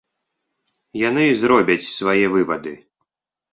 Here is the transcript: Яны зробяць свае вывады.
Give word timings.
Яны 1.09 1.25
зробяць 1.43 1.89
свае 1.91 2.25
вывады. 2.39 2.77